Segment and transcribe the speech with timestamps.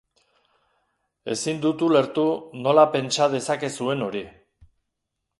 [1.33, 2.23] Ezin dut ulertu
[2.67, 4.23] nola pentsa dezakezuen hori.